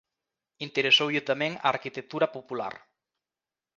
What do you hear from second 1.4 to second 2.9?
a arquitectura popular.